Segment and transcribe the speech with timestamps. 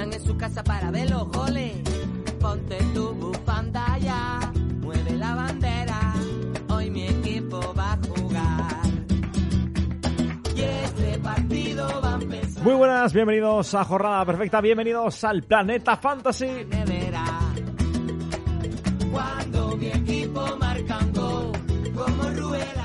[0.00, 1.72] Quedan en su casa para ver los goles.
[2.40, 4.40] Ponte tu bufanda ya,
[4.80, 6.14] mueve la bandera,
[6.68, 8.80] hoy mi equipo va a jugar.
[10.56, 12.64] Y este partido va a empezar.
[12.64, 16.46] Muy buenas, bienvenidos a Jornada Perfecta, bienvenidos al Planeta Fantasy.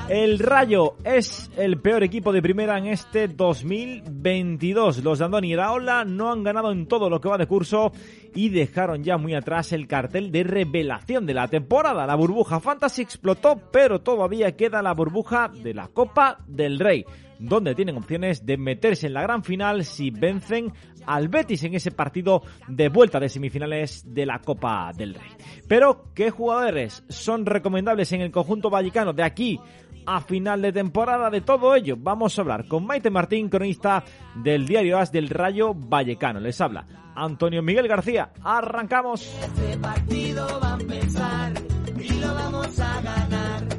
[0.08, 5.02] El Rayo es el peor equipo de primera en este 2022.
[5.02, 7.90] Los de Andoni Iraola no han ganado en todo lo que va de curso
[8.32, 12.06] y dejaron ya muy atrás el cartel de revelación de la temporada.
[12.06, 17.04] La burbuja Fantasy explotó, pero todavía queda la burbuja de la Copa del Rey,
[17.40, 20.72] donde tienen opciones de meterse en la gran final si vencen
[21.04, 25.30] al Betis en ese partido de vuelta de semifinales de la Copa del Rey.
[25.66, 29.58] Pero, ¿qué jugadores son recomendables en el conjunto vallecano de aquí
[30.06, 31.30] a final de temporada?
[31.30, 34.04] De todo ello vamos a hablar con Maite Martín, cronista
[34.34, 36.40] del diario As del Rayo Vallecano.
[36.40, 38.30] Les habla Antonio Miguel García.
[38.42, 39.22] Arrancamos.
[39.42, 41.52] Este partido va a empezar
[41.98, 43.76] y lo vamos a ganar.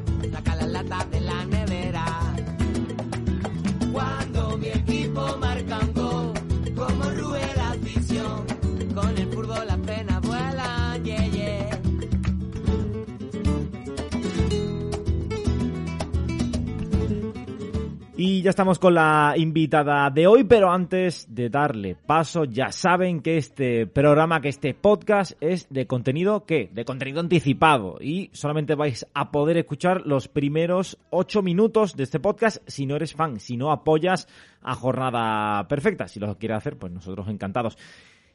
[18.20, 23.20] Y ya estamos con la invitada de hoy, pero antes de darle paso, ya saben
[23.20, 26.68] que este programa, que este podcast es de contenido, ¿qué?
[26.72, 27.96] De contenido anticipado.
[28.00, 32.96] Y solamente vais a poder escuchar los primeros ocho minutos de este podcast si no
[32.96, 34.26] eres fan, si no apoyas
[34.62, 36.08] a Jornada Perfecta.
[36.08, 37.78] Si lo quieres hacer, pues nosotros encantados.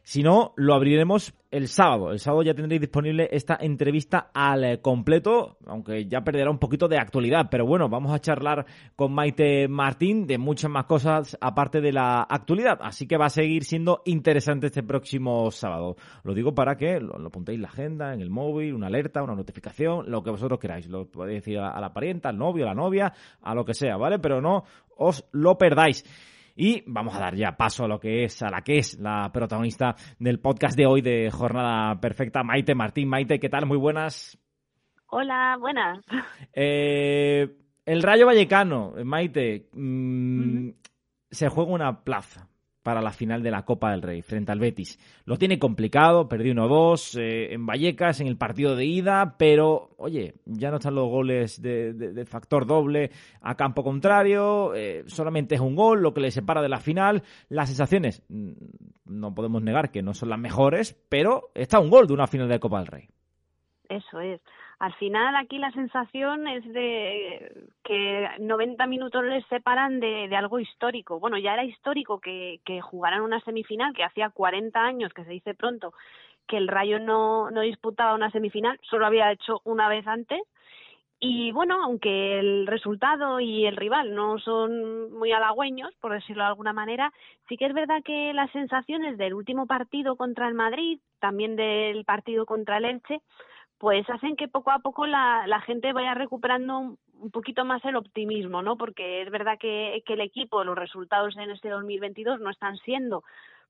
[0.05, 2.11] Si no, lo abriremos el sábado.
[2.11, 6.89] El sábado ya tendréis disponible esta entrevista al eh, completo, aunque ya perderá un poquito
[6.89, 7.47] de actualidad.
[7.49, 8.65] Pero bueno, vamos a charlar
[8.97, 12.79] con Maite Martín de muchas más cosas aparte de la actualidad.
[12.81, 15.95] Así que va a seguir siendo interesante este próximo sábado.
[16.23, 19.23] Lo digo para que lo, lo apuntéis en la agenda, en el móvil, una alerta,
[19.23, 20.89] una notificación, lo que vosotros queráis.
[20.89, 23.95] Lo podéis decir a, la parienta, al novio, a la novia, a lo que sea,
[23.95, 24.19] ¿vale?
[24.19, 24.65] Pero no
[24.97, 26.03] os lo perdáis.
[26.55, 29.31] Y vamos a dar ya paso a lo que es, a la que es la
[29.33, 33.09] protagonista del podcast de hoy de Jornada Perfecta, Maite Martín.
[33.09, 33.65] Maite, ¿qué tal?
[33.65, 34.37] Muy buenas.
[35.07, 36.05] Hola, buenas.
[36.53, 40.69] Eh, el Rayo Vallecano, Maite, mm,
[41.31, 42.47] se juega una plaza
[42.83, 44.99] para la final de la Copa del Rey frente al Betis.
[45.25, 50.35] Lo tiene complicado, perdió 1-2 eh, en Vallecas en el partido de ida, pero oye,
[50.45, 53.09] ya no están los goles de, de- de factor doble
[53.41, 57.23] a campo contrario, eh, solamente es un gol lo que le separa de la final.
[57.49, 58.51] Las sensaciones, mm,
[59.05, 62.49] no podemos negar que no son las mejores, pero está un gol de una final
[62.49, 63.09] de Copa del Rey.
[63.93, 64.41] Eso es.
[64.79, 71.19] Al final aquí la sensación es de que 90 minutos les separan de, algo histórico.
[71.19, 75.29] Bueno, ya era histórico que, que jugaran una semifinal, que hacía 40 años, que se
[75.29, 75.93] dice pronto,
[76.47, 80.41] que el Rayo no, no disputaba una semifinal, solo había hecho una vez antes.
[81.19, 86.49] Y bueno, aunque el resultado y el rival no son muy halagüeños, por decirlo de
[86.49, 87.13] alguna manera,
[87.47, 92.03] sí que es verdad que las sensaciones del último partido contra el Madrid, también del
[92.03, 93.21] partido contra el Elche,
[93.83, 97.97] pues hacen que poco a poco la, la gente vaya recuperando un, poquito más el
[97.97, 98.77] optimismo, ¿no?
[98.77, 103.25] Porque es verdad que, que el equipo, los resultados en este 2022 no están siendo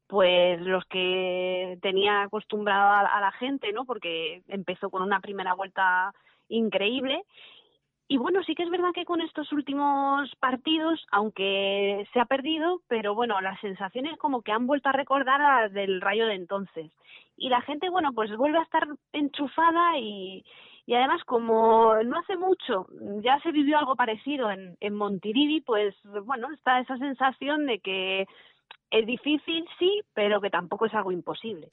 [0.06, 3.86] pues los que tenía acostumbrado a la gente, ¿no?
[3.86, 6.14] Porque empezó con una primera vuelta
[6.48, 7.24] increíble
[8.08, 12.82] y bueno, sí que es verdad que con estos últimos partidos, aunque se ha perdido,
[12.88, 16.92] pero bueno, las sensaciones como que han vuelto a recordar a del rayo de entonces.
[17.38, 20.44] Y la gente, bueno, pues vuelve a estar enchufada y,
[20.86, 22.88] y además como no hace mucho
[23.22, 25.96] ya se vivió algo parecido en, en Montilivi, pues
[26.26, 28.28] bueno, está esa sensación de que
[28.92, 31.70] es difícil, sí, pero que tampoco es algo imposible.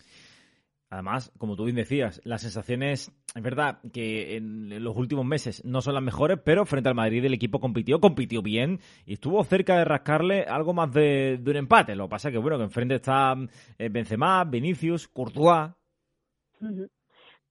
[0.91, 5.83] Además, como tú bien decías, las sensaciones, es verdad que en los últimos meses no
[5.83, 9.79] son las mejores, pero frente al Madrid el equipo compitió, compitió bien y estuvo cerca
[9.79, 11.95] de rascarle algo más de, un empate.
[11.95, 13.37] Lo que pasa que, bueno, que enfrente está
[13.79, 15.71] eh, Benzema, Vinicius, Courtois.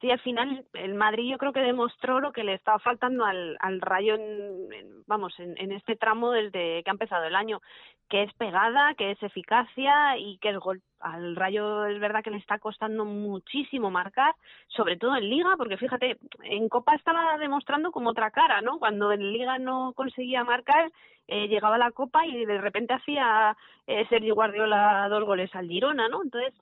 [0.02, 3.58] Sí, al final el Madrid yo creo que demostró lo que le estaba faltando al,
[3.60, 7.60] al Rayo, en, vamos, en, en, este tramo desde que ha empezado el año,
[8.08, 12.32] que es pegada, que es eficacia y que el gol al Rayo es verdad que
[12.32, 14.34] le está costando muchísimo marcar,
[14.68, 18.80] sobre todo en Liga, porque fíjate, en Copa estaba demostrando como otra cara, ¿no?
[18.80, 20.92] Cuando en Liga no conseguía marcar,
[21.28, 23.56] eh, llegaba la Copa y de repente hacía
[23.86, 26.24] eh, Sergio Guardiola dos goles al Girona, ¿no?
[26.24, 26.54] Entonces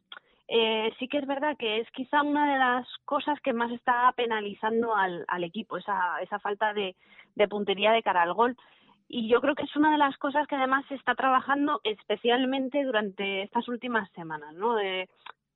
[0.48, 4.12] eh, sí que es verdad que es quizá una de las cosas que más está
[4.16, 6.96] penalizando al, al equipo, esa, esa falta de,
[7.36, 8.56] de puntería de cara al gol.
[9.10, 12.84] Y yo creo que es una de las cosas que además se está trabajando especialmente
[12.84, 14.76] durante estas últimas semanas, ¿no?
[14.76, 15.08] De,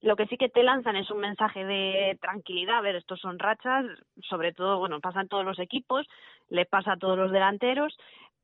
[0.02, 3.38] lo que sí que te lanzan es un mensaje de tranquilidad, a ver, estos son
[3.38, 3.86] rachas,
[4.28, 6.08] sobre todo, bueno, pasan todos los equipos,
[6.50, 7.96] le pasa a todos los delanteros,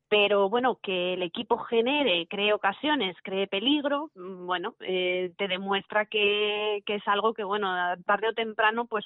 [0.10, 6.06] pero bueno, que el equipo genere, cree ocasiones, cree peligro, mm, bueno, eh, te demuestra
[6.06, 7.68] que, que es algo que, bueno,
[8.06, 9.06] tarde o temprano, pues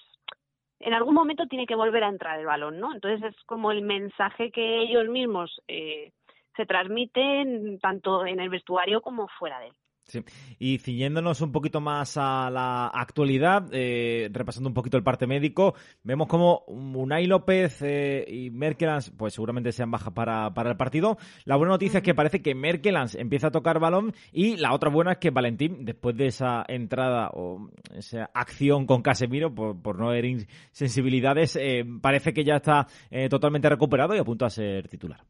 [0.79, 2.93] en algún momento tiene que volver a entrar el balón, ¿no?
[2.93, 6.11] Entonces es como el mensaje que ellos mismos eh,
[6.55, 9.73] se transmiten tanto en el vestuario como fuera de él.
[10.11, 10.25] Sí.
[10.59, 15.73] Y ciñéndonos un poquito más a la actualidad, eh, repasando un poquito el parte médico,
[16.03, 21.17] vemos como Unai López eh, y Merkelans, pues seguramente sean bajas para, para el partido.
[21.45, 24.89] La buena noticia es que parece que Merkelans empieza a tocar balón y la otra
[24.89, 29.97] buena es que Valentín, después de esa entrada o esa acción con Casemiro, por, por
[29.97, 32.85] no haber insensibilidades, eh, parece que ya está
[33.29, 35.23] totalmente recuperado y a punto a ser titular.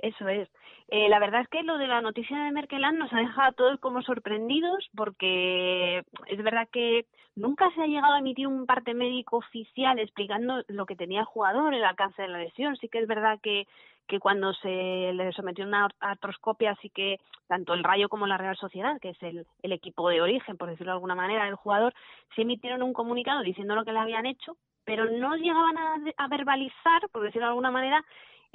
[0.00, 0.48] Eso es.
[0.96, 3.52] Eh, la verdad es que lo de la noticia de Merkeland nos ha dejado a
[3.52, 8.94] todos como sorprendidos porque es verdad que nunca se ha llegado a emitir un parte
[8.94, 12.76] médico oficial explicando lo que tenía el jugador, el alcance de la lesión.
[12.76, 13.66] Sí que es verdad que,
[14.06, 17.18] que cuando se le sometió una artroscopia, sí que
[17.48, 20.70] tanto el Rayo como la Real Sociedad, que es el, el equipo de origen, por
[20.70, 21.92] decirlo de alguna manera, del jugador,
[22.36, 26.28] se emitieron un comunicado diciendo lo que le habían hecho, pero no llegaban a, a
[26.28, 28.04] verbalizar, por decirlo de alguna manera,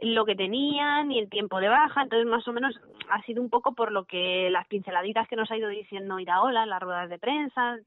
[0.01, 2.79] lo que tenían y el tiempo de baja, entonces más o menos
[3.09, 6.63] ha sido un poco por lo que las pinceladitas que nos ha ido diciendo Iraola
[6.63, 7.77] en las ruedas de prensa,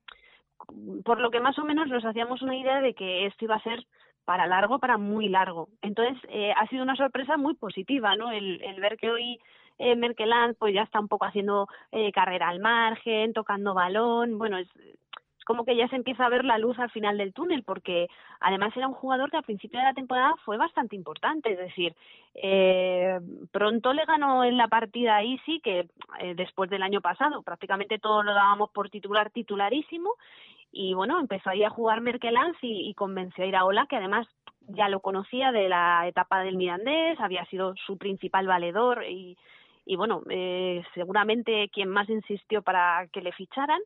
[1.05, 3.63] por lo que más o menos nos hacíamos una idea de que esto iba a
[3.63, 3.85] ser
[4.25, 5.69] para largo, para muy largo.
[5.81, 8.31] Entonces eh, ha sido una sorpresa muy positiva, ¿no?
[8.31, 9.41] El, el ver que hoy
[9.79, 14.59] eh, Merkeland pues ya está un poco haciendo eh, carrera al margen, tocando balón, bueno,
[14.59, 14.69] es,
[15.45, 18.09] como que ya se empieza a ver la luz al final del túnel, porque
[18.41, 21.95] además era un jugador que al principio de la temporada fue bastante importante, es decir,
[22.35, 23.19] eh,
[23.51, 25.89] pronto le ganó en la partida a Easy, que
[26.21, 30.11] eh, después del año pasado prácticamente todos lo dábamos por titular titularísimo,
[30.71, 34.27] y bueno, empezó ahí a jugar Merkelanz y, y convenció a Iraola, que además
[34.69, 39.37] ya lo conocía de la etapa del Mirandés, había sido su principal valedor y,
[39.85, 43.81] y bueno, eh, seguramente quien más insistió para que le ficharan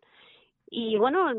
[0.69, 1.31] y bueno,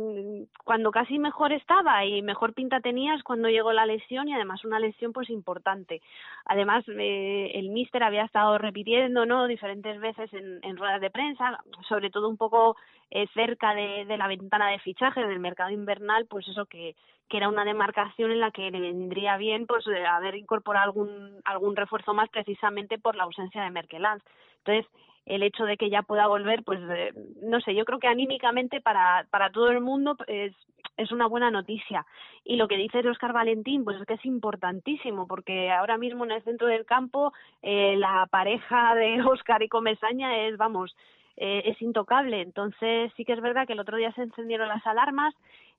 [0.63, 4.79] cuando casi mejor estaba y mejor pinta tenías cuando llegó la lesión y además una
[4.79, 6.01] lesión pues importante.
[6.45, 9.47] Además, eh, el míster había estado repitiendo, ¿no?
[9.47, 11.59] Diferentes veces en, en ruedas de prensa,
[11.89, 12.77] sobre todo un poco
[13.11, 16.95] eh, cerca de, de, la ventana de fichaje del mercado invernal, pues eso que,
[17.27, 21.75] que era una demarcación en la que le vendría bien pues haber incorporado algún, algún
[21.75, 24.21] refuerzo más precisamente por la ausencia de Merkeland.
[24.59, 24.89] Entonces,
[25.27, 28.81] el hecho de que ya pueda volver, pues eh, no sé, yo creo que anímicamente
[28.81, 30.53] para, para todo el mundo es,
[30.95, 32.05] es una buena noticia.
[32.43, 36.31] Y lo que dice Oscar Valentín, pues es que es importantísimo, porque ahora mismo en
[36.31, 40.95] el centro del campo eh, la pareja de Oscar y Comesaña es, vamos,
[41.35, 42.41] eh, es intocable.
[42.41, 45.33] Entonces sí que es verdad que el otro día se encendieron las alarmas.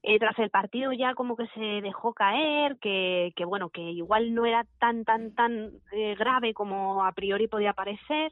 [0.05, 4.33] Eh, tras el partido ya como que se dejó caer, que, que bueno, que igual
[4.33, 8.31] no era tan, tan, tan eh, grave como a priori podía parecer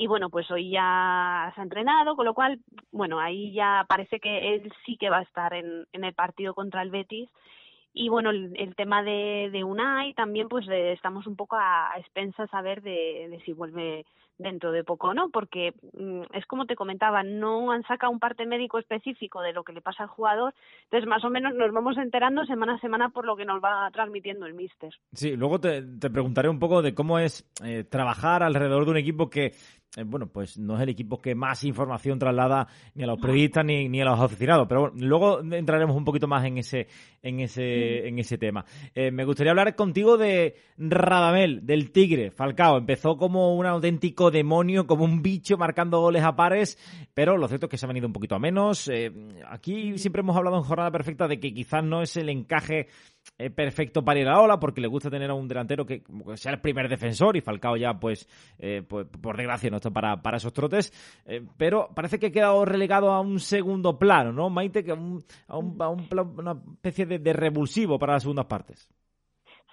[0.00, 2.60] y bueno, pues hoy ya se ha entrenado, con lo cual,
[2.92, 6.54] bueno, ahí ya parece que él sí que va a estar en, en el partido
[6.54, 7.28] contra el Betis.
[7.92, 11.98] Y bueno, el, el tema de, de Unai también, pues estamos un poco a, a
[11.98, 14.06] expensas a ver de, de si vuelve
[14.38, 18.46] dentro de poco no, porque mm, es como te comentaba, no han sacado un parte
[18.46, 20.54] médico específico de lo que le pasa al jugador,
[20.84, 23.90] entonces más o menos nos vamos enterando semana a semana por lo que nos va
[23.92, 24.94] transmitiendo el míster.
[25.12, 28.96] Sí, luego te, te preguntaré un poco de cómo es eh, trabajar alrededor de un
[28.96, 29.52] equipo que
[29.96, 33.64] eh, bueno, pues no es el equipo que más información traslada ni a los periodistas
[33.64, 36.88] ni, ni a los aficionados, pero bueno, luego entraremos un poquito más en ese,
[37.22, 38.66] en ese, en ese tema.
[38.94, 42.76] Eh, me gustaría hablar contigo de Radamel, del Tigre, Falcao.
[42.76, 46.78] Empezó como un auténtico demonio, como un bicho marcando goles a pares,
[47.14, 48.88] pero lo cierto es que se ha venido un poquito a menos.
[48.88, 49.12] Eh,
[49.48, 52.88] aquí siempre hemos hablado en jornada perfecta de que quizás no es el encaje
[53.38, 56.02] eh, perfecto para ir a la ola, porque le gusta tener a un delantero que,
[56.34, 60.22] sea el primer defensor y Falcao ya, pues, eh, pues por desgracia, no está para,
[60.22, 60.92] para esos trotes,
[61.56, 64.84] pero parece que ha quedado relegado a un segundo plano, ¿no, Maite?
[64.84, 68.88] Que a, una especie de, de revulsivo para las segundas partes.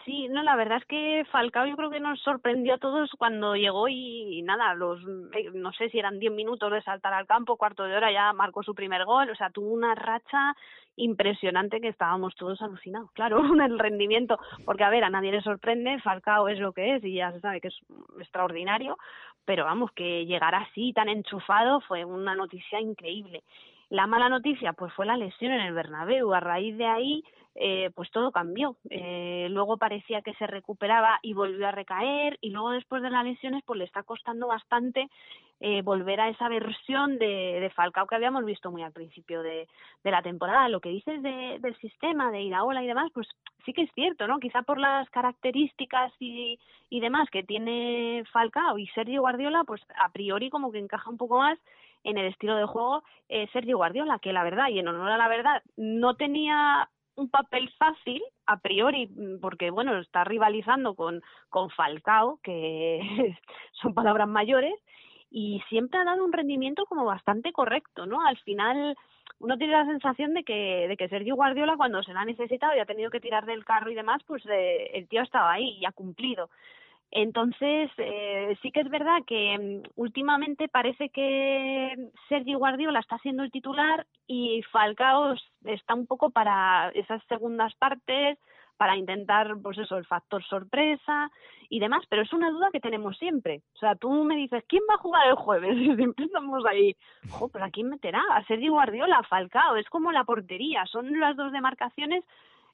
[0.05, 3.55] Sí, no, la verdad es que Falcao yo creo que nos sorprendió a todos cuando
[3.55, 5.01] llegó y, nada, los
[5.33, 8.31] eh, no sé si eran 10 minutos de saltar al campo, cuarto de hora ya
[8.31, 10.55] marcó su primer gol, o sea, tuvo una racha
[10.95, 15.99] impresionante que estábamos todos alucinados, claro, el rendimiento, porque a ver, a nadie le sorprende,
[16.01, 17.79] Falcao es lo que es y ya se sabe que es
[18.19, 18.99] extraordinario,
[19.43, 23.41] pero vamos, que llegar así tan enchufado fue una noticia increíble.
[23.89, 27.23] La mala noticia pues fue la lesión en el Bernabéu, a raíz de ahí
[27.55, 28.75] eh, pues todo cambió.
[28.89, 33.23] Eh, luego parecía que se recuperaba y volvió a recaer y luego después de las
[33.23, 35.09] lesiones pues le está costando bastante
[35.61, 39.69] eh, volver a esa versión de, de, Falcao que habíamos visto muy al principio de,
[40.03, 40.67] la temporada.
[40.67, 43.27] Lo que dices de, del sistema, de Iraola y demás, pues
[43.65, 44.39] sí que es cierto, ¿no?
[44.39, 46.59] Quizá por las características y,
[46.89, 51.17] y demás que tiene Falcao y Sergio Guardiola, pues a priori como que encaja un
[51.17, 51.57] poco más
[52.03, 55.17] en el estilo de juego eh, Sergio Guardiola, que la verdad, y en honor a
[55.17, 59.09] la verdad, no tenía un papel fácil a priori
[59.41, 62.99] porque bueno está rivalizando con con Falcao que
[63.81, 64.73] son palabras mayores
[65.31, 68.95] y siempre ha dado un rendimiento como bastante correcto no al final
[69.39, 72.75] uno tiene la sensación de que de que Sergio Guardiola cuando se la ha necesitado
[72.75, 75.77] y ha tenido que tirar del carro y demás pues eh, el tío estaba ahí
[75.79, 76.49] y ha cumplido
[77.17, 81.95] entonces, eh, sí que es verdad que mm, últimamente parece que
[82.27, 88.37] Sergio Guardiola está siendo el titular y Falcao está un poco para esas segundas partes,
[88.75, 91.31] para intentar, pues eso, el factor sorpresa
[91.69, 93.61] y demás, pero es una duda que tenemos siempre.
[93.75, 95.73] O sea, tú me dices, ¿quién va a jugar el jueves?
[95.85, 96.97] Y siempre estamos ahí,
[97.53, 98.21] ¿pero a quién meterá?
[98.31, 102.25] A Sergio Guardiola, Falcao, es como la portería, son las dos demarcaciones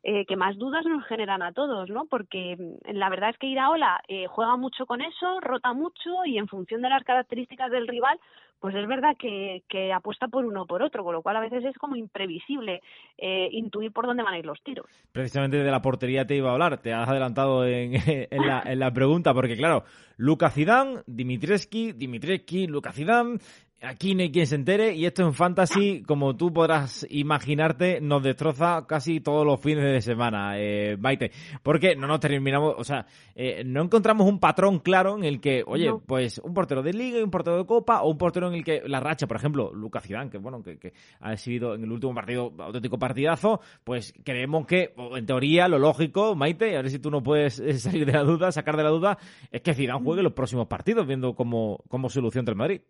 [0.03, 2.05] eh, que más dudas nos generan a todos, ¿no?
[2.05, 6.39] Porque mm, la verdad es que Iraola eh, juega mucho con eso, rota mucho y
[6.39, 8.19] en función de las características del rival,
[8.59, 11.65] pues es verdad que, apuesta por uno o por otro, con lo cual a veces
[11.65, 12.81] es como imprevisible
[13.17, 14.85] eh, intuir por dónde van a ir los tiros.
[15.11, 17.93] Precisamente de la portería te iba a hablar, te has adelantado en,
[18.79, 19.83] la, pregunta, porque claro,
[20.17, 23.39] Luca Zidane, Dimitreski, Dimitreski, Luca Zidane,
[23.83, 28.21] Aquí no hay quien se entere y esto en Fantasy, como tú podrás imaginarte, nos
[28.21, 31.31] destroza casi todos los fines de semana, eh, Maite.
[31.63, 35.63] Porque no nos terminamos, o sea, eh, no encontramos un patrón claro en el que,
[35.65, 38.53] oye, pues un portero de liga y un portero de copa o un portero en
[38.53, 41.83] el que la racha, por ejemplo, Lucas Zidane, que bueno, que, que ha sido en
[41.83, 46.91] el último partido auténtico partidazo, pues creemos que, en teoría, lo lógico, Maite, a ver
[46.91, 49.17] si tú no puedes eh, salir de la duda, sacar de la duda,
[49.51, 52.81] es que Zidane juegue los próximos partidos, viendo cómo, cómo solución entre Madrid.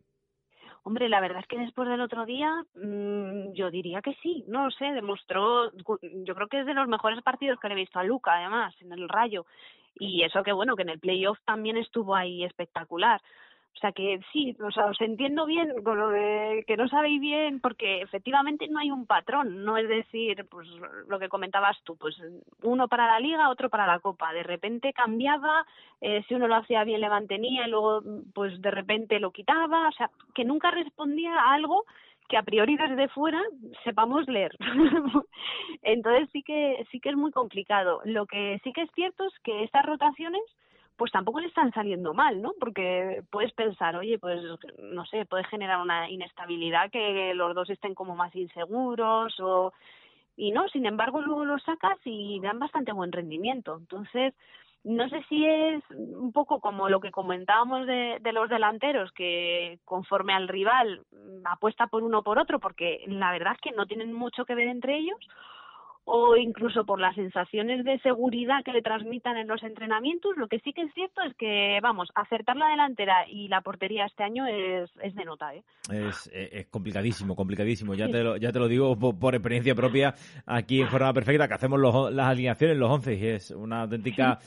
[0.84, 4.66] Hombre, la verdad es que después del otro día mmm, yo diría que sí, no
[4.66, 8.00] lo sé, demostró, yo creo que es de los mejores partidos que le he visto
[8.00, 9.46] a Luca, además, en el Rayo.
[10.00, 13.22] Y eso que bueno, que en el playoff también estuvo ahí espectacular.
[13.74, 17.20] O sea que sí, o sea, os entiendo bien con lo de que no sabéis
[17.20, 20.68] bien, porque efectivamente no hay un patrón, no es decir, pues
[21.08, 22.16] lo que comentabas tú, pues
[22.62, 24.34] uno para la liga, otro para la copa.
[24.34, 25.66] De repente cambiaba,
[26.02, 29.88] eh, si uno lo hacía bien le mantenía y luego pues de repente lo quitaba,
[29.88, 31.86] o sea, que nunca respondía a algo
[32.32, 33.42] que a priori desde fuera
[33.84, 34.56] sepamos leer.
[35.82, 38.02] Entonces sí que sí que es muy complicado.
[38.06, 40.42] Lo que sí que es cierto es que estas rotaciones
[41.02, 42.54] pues tampoco le están saliendo mal, ¿no?
[42.60, 44.40] Porque puedes pensar, oye, pues
[44.84, 49.74] no sé, puede generar una inestabilidad que los dos estén como más inseguros o
[50.38, 53.78] y no, sin embargo luego los sacas y dan bastante buen rendimiento.
[53.80, 54.36] Entonces,
[54.84, 59.80] no sé si es un poco como lo que comentábamos de, de los delanteros, que
[59.86, 61.02] conforme al rival
[61.46, 64.54] apuesta por uno o por otro, porque la verdad es que no tienen mucho que
[64.54, 65.18] ver entre ellos,
[66.06, 70.36] o incluso por las sensaciones de seguridad que le transmitan en los entrenamientos.
[70.36, 74.06] Lo que sí que es cierto es que, vamos, acertar la delantera y la portería
[74.06, 75.54] este año es, es de nota.
[75.54, 75.64] ¿eh?
[75.92, 77.94] Es, es complicadísimo, complicadísimo.
[77.94, 80.16] Ya te lo, ya te lo digo por, experiencia propia
[80.46, 84.40] aquí en Jornada Perfecta, que hacemos los, las alineaciones los 11 y es una auténtica...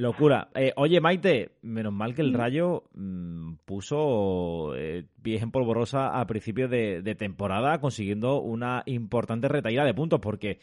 [0.00, 0.48] Locura.
[0.54, 6.24] Eh, oye, Maite, menos mal que el Rayo mmm, puso eh, pies en polvorosa a
[6.24, 10.60] principio de, de, temporada, consiguiendo una importante retaída de puntos, porque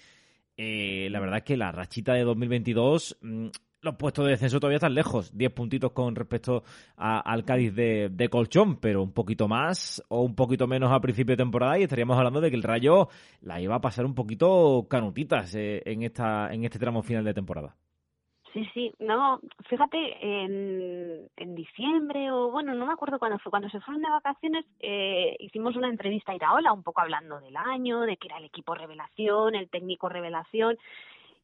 [0.58, 3.48] eh, la verdad es que la rachita de 2022, mm,
[3.82, 6.64] los puestos de descenso todavía están lejos, 10 puntitos con respecto
[6.98, 11.00] a, al Cádiz de, de, colchón, pero un poquito más o un poquito menos a
[11.00, 13.10] principio de temporada y estaríamos hablando de que el Rayo
[13.42, 17.34] la iba a pasar un poquito canutitas eh, en, esta, en este tramo final de
[17.34, 17.76] temporada.
[18.56, 23.68] Sí, sí, no, fíjate, en, en diciembre o bueno, no me acuerdo cuándo fue, cuando
[23.68, 28.00] se fueron de vacaciones, eh, hicimos una entrevista a Iraola, un poco hablando del año,
[28.04, 30.78] de que era el equipo revelación, el técnico revelación,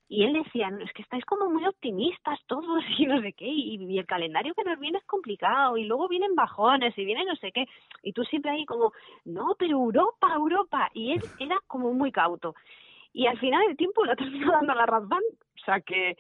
[0.08, 3.46] y él decía, no, es que estáis como muy optimistas todos y no sé qué,
[3.46, 7.36] y, el calendario que nos viene es complicado, y luego vienen bajones y viene no
[7.36, 7.66] sé qué,
[8.04, 8.94] y tú siempre ahí como,
[9.26, 12.56] no, pero Europa, Europa, y él era como muy cauto.
[13.12, 15.20] Y al final el tiempo lo ha terminado dando la razón,
[15.62, 16.16] o sea que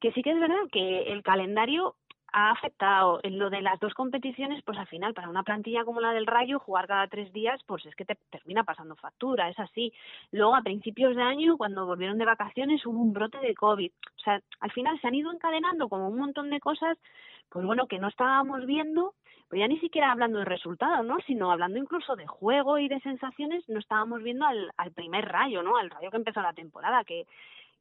[0.00, 1.96] que sí que es verdad que el calendario
[2.32, 6.00] ha afectado en lo de las dos competiciones, pues al final para una plantilla como
[6.00, 9.58] la del Rayo jugar cada tres días, pues es que te termina pasando factura, es
[9.58, 9.92] así.
[10.30, 13.90] Luego a principios de año, cuando volvieron de vacaciones, hubo un brote de COVID.
[13.90, 16.98] O sea, al final se han ido encadenando como un montón de cosas,
[17.48, 19.14] pues bueno, que no estábamos viendo,
[19.48, 21.16] pues ya ni siquiera hablando de resultados, ¿no?
[21.26, 25.62] Sino hablando incluso de juego y de sensaciones, no estábamos viendo al, al primer Rayo,
[25.62, 25.78] ¿no?
[25.78, 27.24] Al Rayo que empezó la temporada, que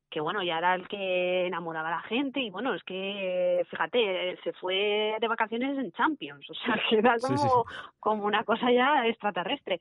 [0.10, 4.38] que bueno, ya era el que enamoraba a la gente y bueno, es que fíjate,
[4.44, 7.66] se fue de vacaciones en Champions, o sea, que era como,
[8.00, 9.80] como una cosa ya extraterrestre.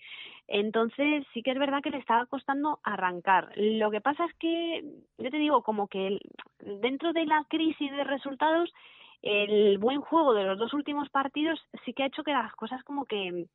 [0.49, 3.53] Entonces sí que es verdad que le estaba costando arrancar.
[3.57, 4.85] Lo que pasa es que,
[5.19, 6.19] yo te digo, como que
[6.61, 8.73] dentro de la crisis de resultados,
[9.23, 12.83] el buen juego de los dos últimos partidos sí que ha hecho que las cosas
[12.85, 13.47] como que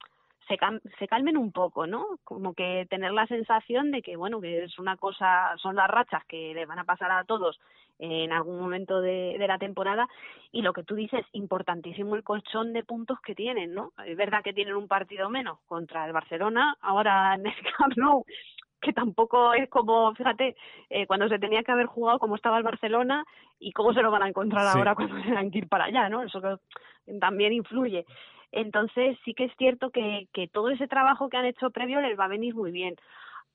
[0.47, 0.57] se,
[0.99, 2.05] se calmen un poco, ¿no?
[2.23, 6.25] Como que tener la sensación de que, bueno, que es una cosa, son las rachas
[6.25, 7.59] que le van a pasar a todos
[7.99, 10.07] en algún momento de, de la temporada
[10.51, 13.91] y lo que tú dices, importantísimo el colchón de puntos que tienen, ¿no?
[14.05, 18.25] Es verdad que tienen un partido menos contra el Barcelona, ahora en el Camp Nou,
[18.81, 20.55] que tampoco es como, fíjate,
[20.89, 23.23] eh, cuando se tenía que haber jugado cómo estaba el Barcelona
[23.59, 26.23] y cómo se lo van a encontrar ahora cuando tengan que ir para allá, ¿no?
[26.23, 26.41] Eso
[27.19, 28.05] también influye.
[28.51, 32.19] Entonces sí que es cierto que, que todo ese trabajo que han hecho previo les
[32.19, 32.95] va a venir muy bien.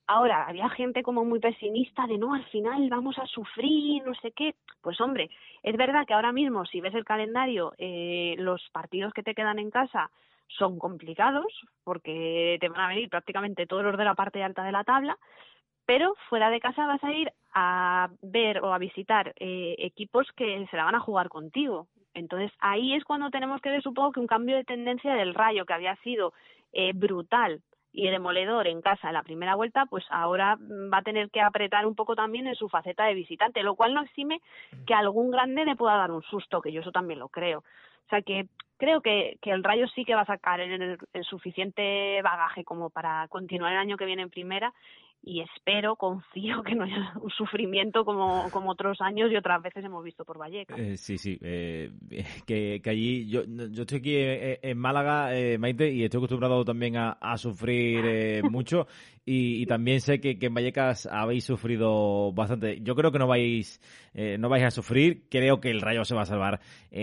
[0.08, 4.30] Ahora, había gente como muy pesimista de no, al final vamos a sufrir, no sé
[4.30, 4.54] qué.
[4.80, 5.30] Pues hombre,
[5.64, 9.58] es verdad que ahora mismo, si ves el calendario, eh, los partidos que te quedan
[9.58, 10.10] en casa
[10.46, 11.46] son complicados,
[11.82, 15.18] porque te van a venir prácticamente todos los de la parte alta de la tabla,
[15.86, 20.66] pero fuera de casa vas a ir a ver o a visitar eh, equipos que
[20.70, 21.88] se la van a jugar contigo.
[22.16, 25.66] Entonces ahí es cuando tenemos que ver, supongo, que un cambio de tendencia del rayo
[25.66, 26.32] que había sido
[26.72, 27.60] eh, brutal
[27.92, 30.56] y demoledor en casa en la primera vuelta, pues ahora
[30.92, 33.94] va a tener que apretar un poco también en su faceta de visitante, lo cual
[33.94, 34.40] no exime
[34.86, 37.58] que algún grande le pueda dar un susto, que yo eso también lo creo.
[37.58, 38.46] O sea que
[38.78, 43.28] creo que, que el Rayo sí que va a sacar el, suficiente bagaje como para
[43.28, 44.72] continuar el año que viene en primera
[45.28, 49.84] y espero, confío que no haya un sufrimiento como, como otros años y otras veces
[49.84, 50.78] hemos visto por Vallecas.
[50.78, 51.90] Eh, sí, sí, eh,
[52.46, 56.96] que, que, allí, yo, yo estoy aquí en, Málaga, eh, Maite, y estoy acostumbrado también
[56.96, 58.86] a, a sufrir eh, mucho
[59.26, 62.80] y, también sé que, que, en Vallecas habéis sufrido bastante.
[62.80, 63.80] Yo creo que no vais,
[64.14, 66.60] eh, no vais a sufrir, creo que el Rayo se va a salvar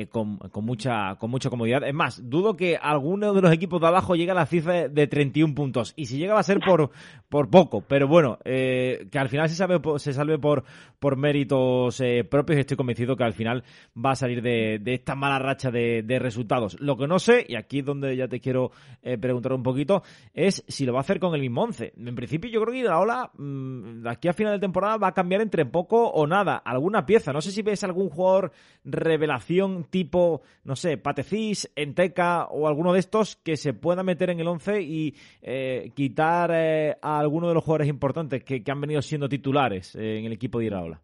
[0.10, 1.84] con, con, mucha, con mucha comodidad.
[1.86, 5.08] Es más, dudo que alguno de los equipos de abajo llegue a la cifra de
[5.08, 6.92] 31 puntos y si llega va a ser por,
[7.30, 10.64] por poco, pero bueno, eh, que al final se, sabe, se salve por,
[11.00, 12.60] por méritos eh, propios.
[12.60, 16.20] Estoy convencido que al final va a salir de, de esta mala racha de, de,
[16.20, 16.80] resultados.
[16.80, 20.04] Lo que no sé, y aquí es donde ya te quiero eh, preguntar un poquito,
[20.34, 21.94] es si lo va a hacer con el mismo once.
[22.14, 25.14] En principio, yo creo que la ola, mmm, aquí a final de temporada, va a
[25.16, 26.58] cambiar entre poco o nada.
[26.58, 27.34] Alguna pieza.
[27.34, 28.52] No sé si ves algún jugador
[28.86, 34.40] revelación tipo, no sé, Patecís, Enteca o alguno de estos que se pueda meter en
[34.40, 39.02] el once y eh, quitar eh, a alguno de los jugadores importantes que han venido
[39.02, 41.02] siendo titulares eh, en el equipo de Iraola.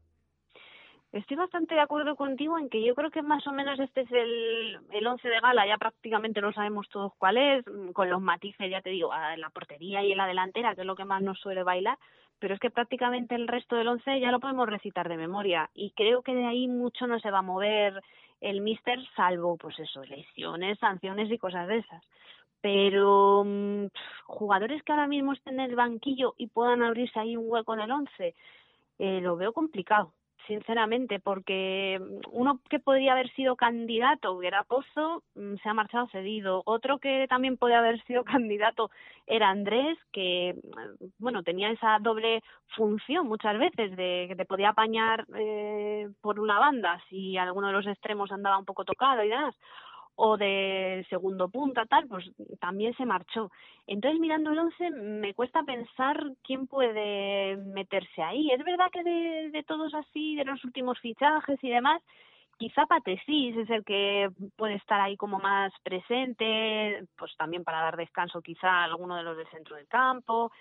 [1.12, 4.12] Estoy bastante de acuerdo contigo en que yo creo que más o menos este es
[4.12, 8.70] el, el once de gala, ya prácticamente lo sabemos todos cuál es, con los matices,
[8.70, 11.40] ya te digo, la portería y en la delantera, que es lo que más nos
[11.40, 11.98] suele bailar,
[12.38, 15.92] pero es que prácticamente el resto del once ya lo podemos recitar de memoria y
[15.92, 18.04] creo que de ahí mucho no se va a mover
[18.40, 22.04] el míster, salvo pues eso, lesiones, sanciones y cosas de esas.
[22.62, 23.88] Pero mmm,
[24.28, 27.80] jugadores que ahora mismo estén en el banquillo y puedan abrirse ahí un hueco en
[27.80, 28.36] el once,
[29.00, 30.14] eh, lo veo complicado,
[30.48, 32.00] sinceramente, porque
[32.32, 36.64] uno que podría haber sido candidato era Pozo, mmm, se ha marchado cedido.
[36.66, 38.90] Otro que también puede haber sido candidato
[39.28, 40.56] era Andrés, que
[41.18, 42.42] bueno tenía esa doble
[42.76, 47.74] función muchas veces de que te podía apañar eh, por una banda si alguno de
[47.74, 49.56] los extremos andaba un poco tocado y demás
[50.22, 52.30] o de segundo punta, tal, pues
[52.60, 53.52] también se marchó.
[53.88, 58.52] Entonces, mirando el once, me cuesta pensar quién puede meterse ahí.
[58.52, 62.02] Es verdad que de, de todos así, de los últimos fichajes y demás,
[62.58, 67.96] quizá Patesís es el que puede estar ahí como más presente, pues también para dar
[67.96, 70.52] descanso quizá a alguno de los del centro del campo.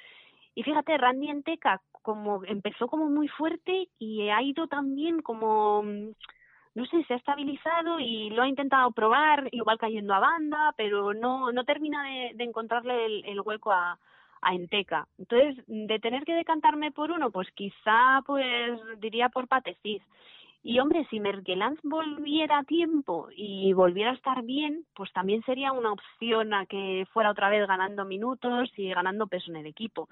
[0.55, 5.83] Y fíjate, Randy Enteca como empezó como muy fuerte y ha ido también como
[6.75, 11.15] no sé, se ha estabilizado y lo ha intentado probar, igual cayendo a banda, pero
[11.15, 13.99] no, no termina de, encontrarle el, hueco a,
[14.43, 15.07] a Enteca.
[15.19, 20.03] Entonces, de tener que decantarme por uno, pues quizá, pues diría por Patefis.
[20.63, 25.73] Y hombre, si Merkelanz volviera a tiempo y volviera a estar bien, pues también sería
[25.73, 30.09] una opción a que fuera otra vez ganando minutos y ganando peso en el equipo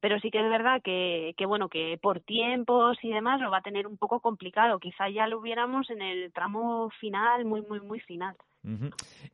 [0.00, 3.58] pero sí que es verdad que, que bueno que por tiempos y demás lo va
[3.58, 4.78] a tener un poco complicado.
[4.78, 8.36] Quizá ya lo hubiéramos en el tramo final muy muy muy final.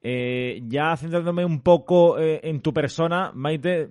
[0.02, 3.88] Eh, ya centrándome un poco eh, en tu persona, Maite,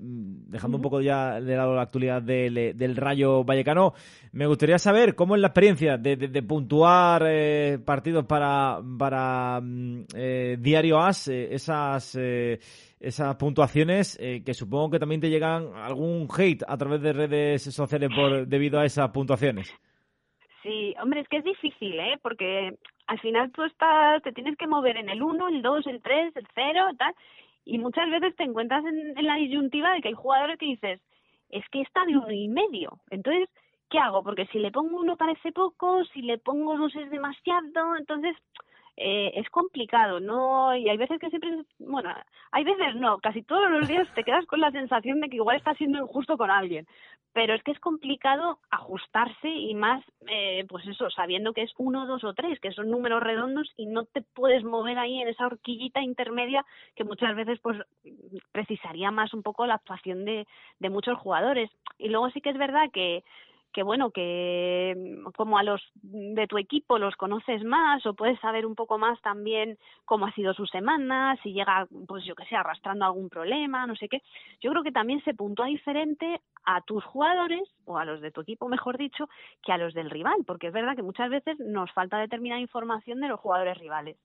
[0.53, 3.93] dejando un poco ya de lado la actualidad del, del, Rayo Vallecano,
[4.31, 10.05] me gustaría saber cómo es la experiencia de, de, puntuar eh, partidos para, para mm,
[10.59, 17.01] Diario As, esas esas puntuaciones que supongo que también te llegan algún hate a través
[17.01, 19.75] de redes sociales por debido a esas puntuaciones.
[20.63, 22.17] Sí, hombre, es que es difícil, ¿eh?
[22.21, 22.73] Porque
[23.07, 26.35] al final tú estás, te tienes que mover en el 1, el 2, el 3,
[26.37, 27.13] el 0, tal,
[27.65, 31.01] y muchas veces te encuentras en, la disyuntiva de que hay jugadores que dices,
[31.49, 32.99] es que está de uno y medio.
[33.09, 33.49] Entonces,
[33.89, 34.23] ¿qué hago?
[34.23, 38.35] Porque si le pongo uno parece poco, si le pongo dos es demasiado, entonces
[38.97, 40.75] eh, es complicado, ¿no?
[40.75, 42.13] Y hay veces que siempre, bueno,
[42.51, 45.57] hay veces no, casi todos los días te quedas con la sensación de que igual
[45.57, 46.85] estás siendo injusto con alguien,
[47.33, 52.05] pero es que es complicado ajustarse y más, eh, pues eso, sabiendo que es uno,
[52.05, 55.47] dos o tres, que son números redondos y no te puedes mover ahí en esa
[55.47, 56.63] horquillita intermedia
[56.95, 57.79] que muchas veces pues
[58.51, 60.47] precisaría más un poco la actuación de,
[60.79, 61.71] de muchos jugadores.
[61.97, 63.23] Y luego sí que es verdad que
[63.73, 68.39] que bueno, que mm, como a los de tu equipo los conoces más o puedes
[68.39, 72.45] saber un poco más también cómo ha sido su semana, si llega, pues yo que
[72.45, 74.21] sé, arrastrando algún problema, no sé qué.
[74.61, 78.41] Yo creo que también se puntúa diferente a tus jugadores o a los de tu
[78.41, 79.27] equipo, mejor dicho,
[79.63, 83.19] que a los del rival, porque es verdad que muchas veces nos falta determinada información
[83.19, 84.17] de los jugadores rivales.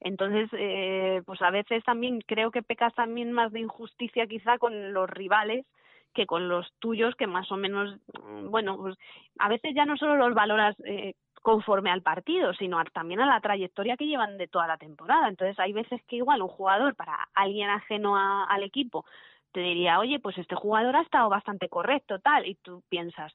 [0.00, 4.94] Entonces, eh, pues a veces también creo que pecas también más de injusticia quizá con
[4.94, 5.66] los rivales
[6.14, 8.96] que con los tuyos que más o menos, mm, bueno, pues
[9.38, 13.40] a veces ya no solo los valoras eh, conforme al partido, sino también a la
[13.40, 15.28] trayectoria que llevan de toda la temporada.
[15.28, 19.04] Entonces hay veces que igual un jugador para alguien ajeno al equipo
[19.52, 23.32] te diría, oye, pues este jugador ha estado bastante correcto, tal, y tú piensas,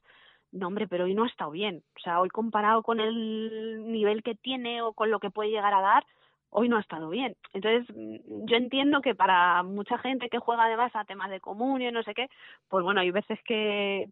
[0.52, 1.82] no hombre, pero hoy no ha estado bien.
[1.96, 5.74] O sea, hoy comparado con el nivel que tiene o con lo que puede llegar
[5.74, 6.06] a dar,
[6.58, 7.36] hoy no ha estado bien.
[7.52, 11.90] Entonces, mm, yo entiendo que para mucha gente que juega además a temas de comunio
[11.90, 12.28] y no sé qué,
[12.68, 14.08] pues bueno, hay veces que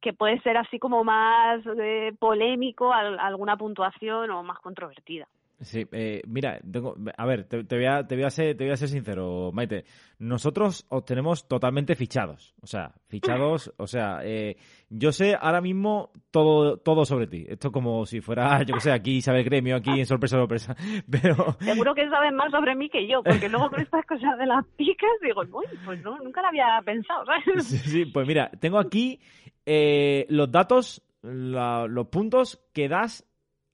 [0.00, 5.28] que puede ser así como más eh, polémico alguna puntuación o más controvertida.
[5.60, 8.72] Sí, eh, mira, tengo, a ver, te, voy a, te, voy a ser, te voy
[8.72, 9.84] a ser sincero, Maite.
[10.18, 12.54] Nosotros os tenemos totalmente fichados.
[12.62, 14.56] O sea, fichados, o sea, eh,
[14.88, 17.44] yo sé ahora mismo todo, todo sobre ti.
[17.46, 20.74] Esto como si fuera, yo que sé, aquí sabe el gremio, aquí en sorpresa, sorpresa.
[21.10, 21.52] Pero...
[21.60, 24.64] Seguro que sabes más sobre mí que yo, porque luego con estas cosas de las
[24.76, 27.66] picas digo, uy, pues no, nunca lo había pensado, ¿sabes?
[27.66, 29.20] Sí, sí pues mira, tengo aquí
[29.66, 33.26] eh, los datos, los puntos que das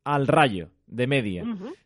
[0.03, 1.45] al rayo de media.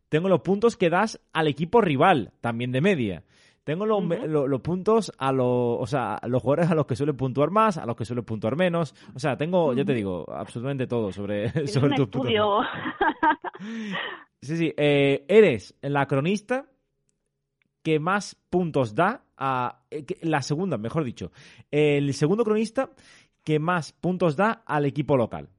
[0.08, 3.24] Tengo los puntos que das al equipo rival, también de media.
[3.64, 5.46] Tengo los, los, puntos a los,
[5.80, 8.56] o sea, los jugadores a los que suelen puntuar más, a los que suelen puntuar
[8.56, 8.94] menos.
[9.14, 12.66] O sea, tengo, ya te digo, absolutamente todo sobre, sobre tus puntos.
[14.42, 14.72] Sí, sí.
[14.74, 16.64] Eh, eres la cronista
[17.82, 19.82] que más puntos da a.
[19.90, 21.30] Eh, la segunda, mejor dicho.
[21.70, 22.90] El segundo cronista
[23.44, 25.50] que más puntos da al equipo local.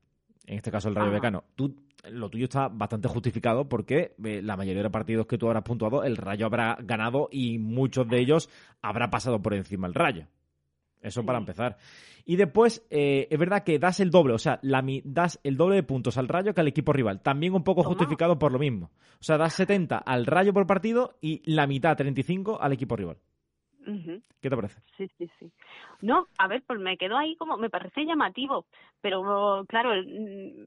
[0.45, 1.43] En este caso, el Rayo Becano.
[1.55, 1.75] Tú
[2.09, 6.03] lo tuyo está bastante justificado porque eh, la mayoría de partidos que tú habrás puntuado,
[6.03, 8.49] el Rayo habrá ganado y muchos de ellos
[8.81, 10.27] habrá pasado por encima el Rayo.
[11.01, 11.77] Eso para empezar.
[12.25, 15.75] Y después, eh, es verdad que das el doble, o sea, la, das el doble
[15.75, 17.21] de puntos al Rayo que al equipo rival.
[17.21, 18.91] También un poco justificado por lo mismo.
[19.19, 23.17] O sea, das 70 al Rayo por partido y la mitad, 35, al equipo rival.
[24.41, 24.79] ¿Qué te parece?
[24.97, 25.51] Sí, sí, sí.
[26.01, 28.65] No, a ver, pues me quedo ahí como, me parece llamativo,
[29.01, 29.91] pero claro,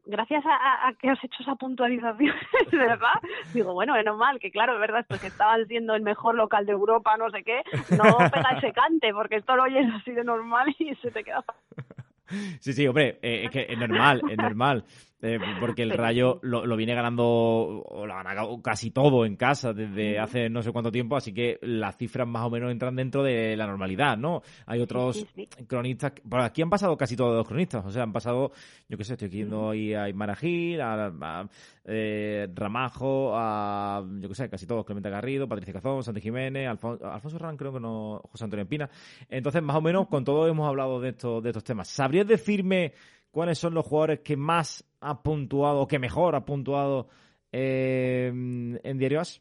[0.06, 2.34] gracias a, que has hecho esa puntualización,
[2.72, 3.20] ¿verdad?
[3.52, 6.72] Digo, bueno, menos mal, que claro, es verdad, que estaban siendo el mejor local de
[6.72, 10.74] Europa, no sé qué, no pega ese cante, porque esto lo oyes así de normal
[10.78, 11.44] y se te queda...
[12.60, 14.82] Sí, sí, hombre, eh, es que es normal, es normal.
[15.24, 19.36] Eh, porque el Rayo lo, lo, viene ganando, o lo ha ganado casi todo en
[19.36, 22.94] casa desde hace no sé cuánto tiempo, así que las cifras más o menos entran
[22.94, 24.42] dentro de la normalidad, ¿no?
[24.66, 25.26] Hay otros
[25.66, 28.52] cronistas, por aquí han pasado casi todos los cronistas, o sea, han pasado,
[28.86, 31.48] yo qué sé, estoy yendo ahí a Imaragil, a,
[31.86, 37.10] eh, Ramajo, a, yo qué sé, casi todos, Clemente Garrido, Patricia Cazón, Santi Jiménez, Alfonso,
[37.10, 38.90] Alfonso Ran, creo que no, José Antonio Espina.
[39.30, 41.88] Entonces, más o menos, con todo hemos hablado de, estos de estos temas.
[41.88, 42.92] ¿Sabrías decirme
[43.34, 47.08] cuáles son los jugadores que más ha puntuado, que mejor ha puntuado
[47.52, 48.28] eh,
[48.82, 49.40] en Diario As.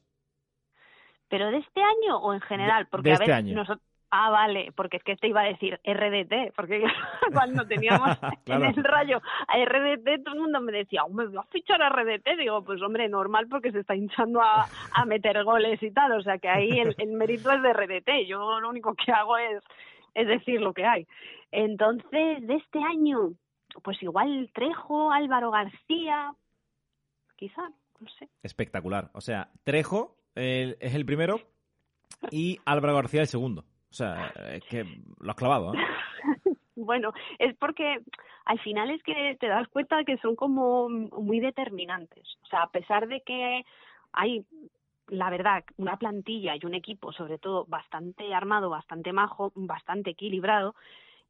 [1.30, 2.88] ¿Pero de este año o en general?
[2.92, 3.56] Porque, de a este año.
[3.56, 6.84] nosotros- Ah, vale, porque es que te iba a decir RDT, porque
[7.34, 8.66] cuando teníamos Claro.
[8.66, 11.82] en el rayo a RDT, todo el mundo me decía, "Oh, ¿me vas a fichar
[11.82, 12.38] a RDT?
[12.38, 16.22] Digo, pues hombre, normal porque se está hinchando a, a meter goles y tal, o
[16.22, 19.64] sea que ahí el, el mérito es de RDT, yo lo único que hago es,
[20.14, 21.08] es decir lo que hay.
[21.52, 23.32] Entonces, de este año,
[23.82, 26.34] pues igual Trejo, Álvaro García,
[27.36, 28.30] quizá, no sé.
[28.42, 29.10] Espectacular.
[29.14, 31.40] O sea, Trejo eh, es el primero
[32.32, 33.66] y Álvaro García el segundo.
[33.90, 34.86] O sea, es que
[35.20, 35.78] lo has clavado, ¿eh?
[36.76, 38.02] Bueno, es porque
[38.46, 42.28] al final es que te das cuenta de que son como muy determinantes.
[42.44, 43.64] O sea, a pesar de que
[44.12, 44.46] hay,
[45.08, 50.76] la verdad, una plantilla y un equipo, sobre todo, bastante armado, bastante majo, bastante equilibrado,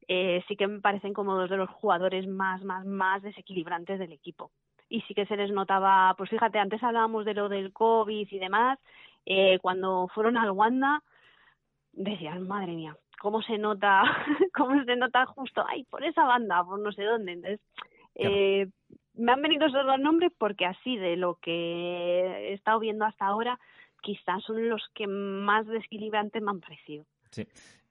[0.08, 4.12] eh, sí que me parecen como dos de los jugadores más, más, más desequilibrantes del
[4.12, 4.50] equipo.
[4.88, 8.38] Y sí que se les notaba, pues fíjate, antes hablábamos de lo del COVID y
[8.38, 8.78] demás,
[9.26, 11.02] eh, cuando fueron al Wanda,
[11.92, 14.02] decían, madre mía, cómo se nota,
[14.54, 17.32] cómo se nota justo, ay, por esa banda, por no sé dónde.
[17.32, 17.60] Entonces,
[18.14, 18.68] eh,
[19.14, 23.26] me han venido esos dos nombres porque así de lo que he estado viendo hasta
[23.26, 23.58] ahora,
[24.02, 27.04] quizás son los que más desequilibrantes me han parecido.
[27.30, 27.46] Sí.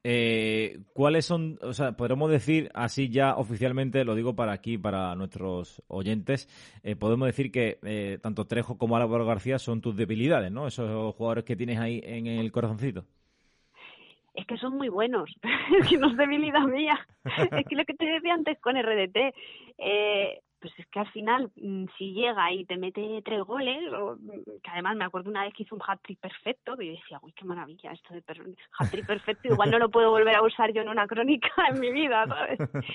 [0.05, 5.15] Eh, ¿Cuáles son, o sea, podemos decir así ya oficialmente, lo digo para aquí, para
[5.15, 6.49] nuestros oyentes,
[6.83, 10.67] eh, podemos decir que eh, tanto Trejo como Álvaro García son tus debilidades, ¿no?
[10.67, 13.05] Esos jugadores que tienes ahí en el corazoncito.
[14.33, 15.33] es que son muy buenos,
[15.79, 16.99] es que no es debilidad mía,
[17.51, 19.33] es que lo que te decía antes con RDT,
[19.77, 24.15] eh, pues es que al final, mm, si llega y te mete tres goles, o,
[24.15, 27.19] mm, que además me acuerdo una vez que hizo un hat-trick perfecto, que yo decía,
[27.21, 28.39] uy, qué maravilla esto de per-
[28.79, 31.91] hat-trick perfecto, igual no lo puedo volver a usar yo en una crónica en mi
[31.91, 32.59] vida, ¿sabes?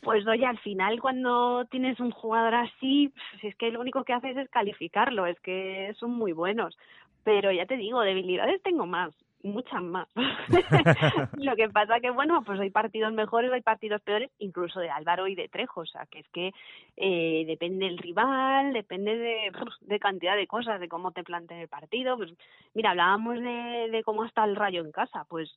[0.00, 4.12] Pues oye, al final cuando tienes un jugador así, pues, es que lo único que
[4.12, 6.76] haces es calificarlo, es que son muy buenos.
[7.24, 10.08] Pero ya te digo, debilidades tengo más, muchas más.
[11.36, 15.26] lo que pasa que, bueno, pues hay partidos mejores, hay partidos peores, incluso de Álvaro
[15.28, 16.52] y de Trejo, o sea, que es que
[16.96, 21.68] eh, depende del rival, depende de, de cantidad de cosas, de cómo te planteen el
[21.68, 22.16] partido.
[22.16, 22.32] Pues
[22.74, 25.54] mira, hablábamos de, de cómo está el rayo en casa, pues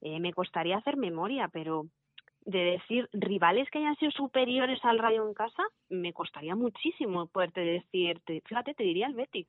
[0.00, 1.86] eh, me costaría hacer memoria, pero
[2.44, 7.62] de decir rivales que hayan sido superiores al Rayo en casa, me costaría muchísimo poderte
[7.62, 9.46] decir, te- fíjate, te diría el Betis,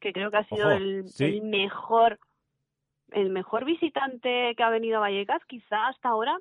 [0.00, 1.24] que creo que ha sido Ojo, el, sí.
[1.26, 2.18] el mejor
[3.12, 6.36] el mejor visitante que ha venido a Vallecas, quizá hasta ahora,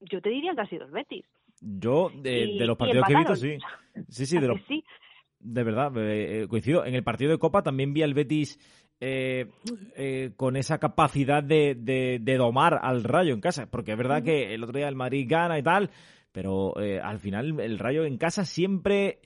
[0.00, 1.24] yo te diría que ha sido el Betis.
[1.60, 3.58] Yo, de, Y- de los partidos que he visto, sí.
[4.08, 4.84] Sí, sí, de ¿A los, sí?
[5.40, 6.84] De verdad, eh, eh, coincido.
[6.84, 8.58] En el partido de Copa también vi al Betis
[9.00, 9.50] eh,
[9.96, 14.22] eh, con esa capacidad de, de, de domar al Rayo en casa, porque es verdad
[14.22, 15.90] que el otro día el Madrid gana y tal,
[16.32, 19.18] pero eh, al final el Rayo en casa siempre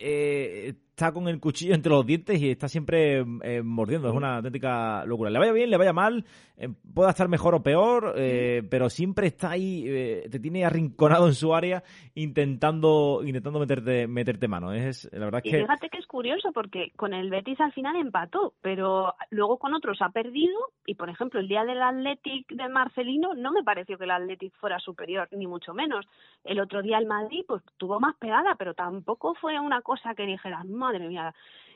[1.02, 4.08] está con el cuchillo entre los dientes y está siempre eh, mordiendo.
[4.08, 5.30] Es una auténtica locura.
[5.30, 6.24] Le vaya bien, le vaya mal,
[6.56, 11.26] eh, pueda estar mejor o peor, eh, pero siempre está ahí, eh, te tiene arrinconado
[11.26, 11.82] en su área
[12.14, 14.72] intentando intentando meterte meterte mano.
[14.72, 17.96] Es la verdad Y que fíjate que es curioso porque con el Betis al final
[17.96, 20.54] empató, pero luego con otros ha perdido
[20.86, 24.54] y por ejemplo el día del Athletic de Marcelino no me pareció que el Athletic
[24.60, 26.06] fuera superior, ni mucho menos.
[26.44, 30.26] El otro día el Madrid pues tuvo más pegada, pero tampoco fue una cosa que
[30.26, 30.91] dijeras, madre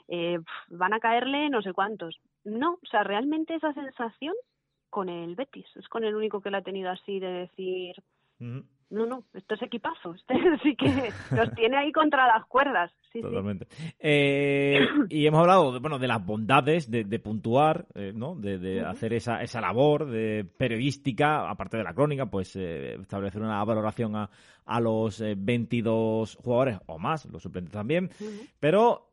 [0.08, 2.20] eh, van a caerle no sé cuántos.
[2.44, 4.34] No, o sea, realmente esa sensación
[4.90, 7.96] con el Betis, es con el único que la ha tenido así de decir,
[8.90, 12.90] no, no, esto es equipazo, este sí que los tiene ahí contra las cuerdas.
[13.12, 13.22] Sí, sí.
[13.22, 13.66] Totalmente.
[13.98, 18.34] Eh, y hemos hablado de, bueno, de las bondades de, de puntuar, eh, ¿no?
[18.34, 23.40] De, de hacer esa, esa labor de periodística, aparte de la crónica, pues eh, establecer
[23.42, 24.30] una valoración a,
[24.66, 28.10] a los eh, 22 jugadores o más, los suplentes también.
[28.60, 29.10] Pero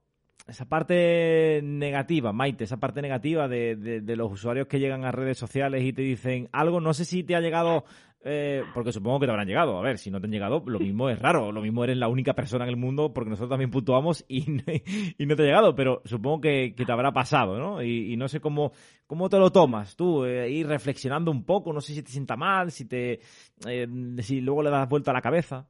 [0.48, 5.12] esa parte negativa, Maite, esa parte negativa de, de- de los usuarios que llegan a
[5.14, 7.86] redes sociales y te dicen algo, no sé si te ha llegado,
[8.26, 9.78] eh, porque supongo que te habrán llegado.
[9.78, 12.08] A ver, si no te han llegado, lo mismo es raro, lo mismo eres la
[12.08, 14.46] única persona en el mundo, porque nosotros también puntuamos y,
[15.18, 17.84] y no te ha llegado, pero supongo que, te habrá pasado, ¿no?
[17.84, 18.72] Y, no sé cómo,
[19.08, 22.38] cómo te lo tomas tú, eh, ir reflexionando un poco, no sé si te sienta
[22.38, 23.20] mal, si te,
[23.68, 23.88] eh,
[24.20, 25.68] si luego le das vuelta a la cabeza.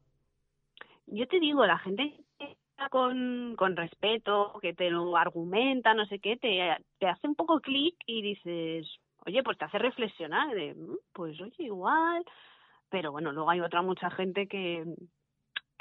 [1.08, 2.14] Yo te digo, la gente
[2.90, 6.60] con, con respeto, que te lo argumenta, no sé qué, te,
[7.00, 8.88] te hace un poco clic y dices,
[9.26, 12.24] oye, pues te hace reflexionar, de, "Mm, pues oye, igual,
[12.90, 14.84] pero bueno, luego hay otra mucha gente que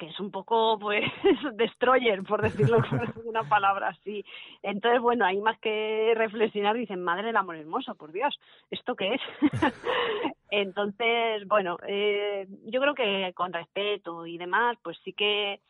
[0.02, 1.04] que es un poco, pues,
[1.54, 4.24] destroyer, por decirlo con una palabra así.
[4.60, 8.36] Entonces, bueno, ahí más que reflexionar, dicen, madre del amor hermoso, por Dios,
[8.70, 9.20] ¿esto qué es?
[10.50, 15.60] Entonces, bueno, eh, yo creo que con respeto y demás, pues sí que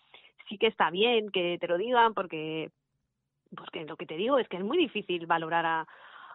[0.49, 2.71] sí que está bien que te lo digan porque
[3.55, 5.87] porque lo que te digo es que es muy difícil valorar a,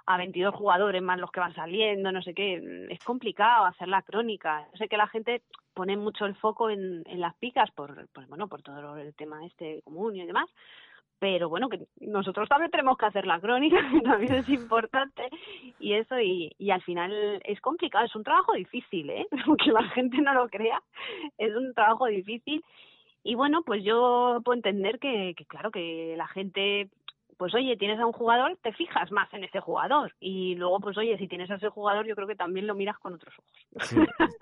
[0.07, 4.01] a 22 jugadores más los que van saliendo, no sé qué, es complicado hacer la
[4.01, 4.65] crónica.
[4.71, 5.43] Yo sé que la gente
[5.73, 9.45] pone mucho el foco en, en las picas por, pues bueno, por todo el tema
[9.45, 10.49] este común y demás,
[11.19, 15.29] pero bueno, que nosotros también tenemos que hacer la crónica, que también es importante,
[15.79, 19.27] y eso, y, y al final es complicado, es un trabajo difícil, ¿eh?
[19.45, 20.81] aunque la gente no lo crea,
[21.37, 22.63] es un trabajo difícil,
[23.23, 26.87] y bueno, pues yo puedo entender que, que claro, que la gente
[27.37, 30.13] pues oye, tienes a un jugador, te fijas más en ese jugador.
[30.19, 32.97] Y luego, pues oye, si tienes a ese jugador, yo creo que también lo miras
[32.97, 33.87] con otros ojos.
[33.87, 33.95] Sí,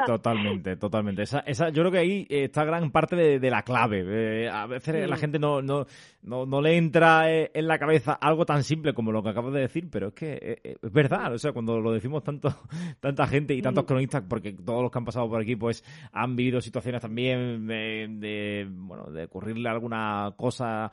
[0.06, 1.24] totalmente, totalmente.
[1.24, 4.04] Esa, esa, yo creo que ahí está gran parte de, de la clave.
[4.08, 5.86] Eh, a veces la gente no, no,
[6.24, 9.54] no, no, le entra eh, en la cabeza algo tan simple como lo que acabas
[9.54, 11.34] de decir, pero es que eh, es verdad.
[11.34, 12.50] O sea, cuando lo decimos tanto,
[13.02, 16.36] tanta gente y tantos cronistas, porque todos los que han pasado por aquí, pues han
[16.36, 20.92] vivido situaciones también de, de bueno, de ocurrirle alguna cosa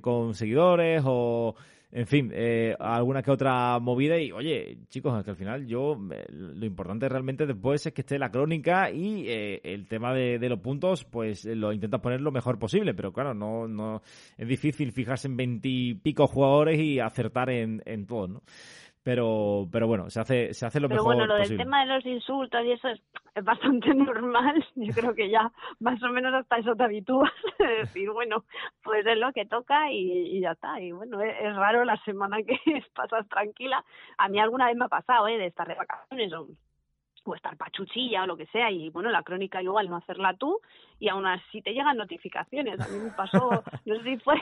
[0.00, 1.27] con seguidores o
[1.90, 6.66] en fin, eh, alguna que otra movida y oye, chicos, que al final yo lo
[6.66, 11.06] importante realmente después es que esté la crónica y eh, el tema de, los puntos,
[11.06, 14.02] pues lo intentas poner lo mejor posible, pero claro, no, no
[14.36, 18.42] es difícil fijarse en veintipico jugadores y acertar en, en todos, ¿no?
[19.08, 21.94] Pero pero bueno se hace se hace lo pero mejor bueno lo del tema de
[21.94, 23.00] los insultos y eso es,
[23.34, 24.62] es, bastante normal.
[24.74, 28.44] Yo creo que ya más o menos hasta eso te habitúas decir bueno
[28.82, 30.78] pues es lo que toca y, y ya está.
[30.78, 32.58] Y bueno es, es, raro la semana que
[32.94, 33.82] pasas tranquila.
[34.18, 36.46] A mí alguna vez me ha pasado eh de estar de vacaciones o
[37.24, 40.60] o estar pachuchilla o lo que sea y bueno la crónica igual no hacerla tú
[40.98, 42.78] y aún así te llegan notificaciones.
[42.78, 44.36] A mí me pasó no sé si fue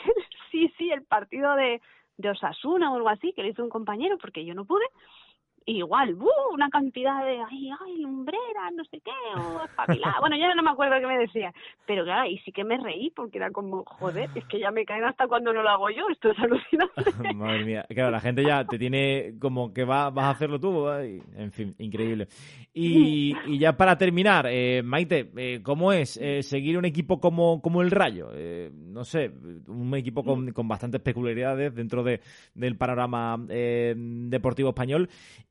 [0.51, 1.81] sí sí el partido de
[2.17, 4.85] de Osasuna o algo así, que le hizo un compañero porque yo no pude,
[5.67, 6.55] igual, ¡uh!
[6.55, 10.21] una cantidad de, ay, ay, lumbrera, no sé qué, o espabilada.
[10.21, 11.53] bueno, ya no me acuerdo qué me decía,
[11.87, 14.85] pero claro, y sí que me reí porque era como, joder, es que ya me
[14.85, 16.95] caen hasta cuando no lo hago yo, esto es alucinante.
[17.35, 20.89] Madre mía, claro, la gente ya te tiene como que va, vas a hacerlo tú,
[20.89, 22.29] en fin, increíble.
[22.73, 27.61] Y, y ya para terminar, eh, Maite, eh, ¿cómo es eh, seguir un equipo como,
[27.63, 28.31] como el Rayo?
[28.35, 29.31] Eh, no sé,
[29.67, 32.21] un equipo con, con bastantes peculiaridades dentro de,
[32.55, 35.09] del panorama eh, deportivo español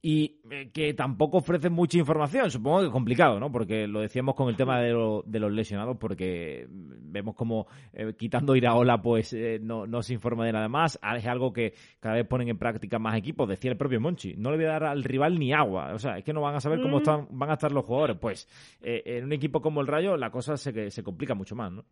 [0.08, 2.52] y eh, que tampoco ofrece mucha información.
[2.52, 3.52] Supongo que es complicado, ¿no?
[3.52, 8.14] Porque lo decíamos con el tema de, lo, de los lesionados, porque vemos como eh,
[8.16, 11.00] quitando Iraola, pues eh, no, no se informa de nada más.
[11.18, 13.50] Es algo que cada vez ponen en práctica más equipos.
[13.50, 15.92] Decía el propio Monchi, no le voy a dar al rival ni agua.
[15.96, 18.16] O sea, es que no van a saber cómo están, van a estar los jugadores.
[18.22, 18.48] Pues
[18.84, 21.84] eh, en un equipo como el Rayo la cosa se, se complica mucho más, ¿no?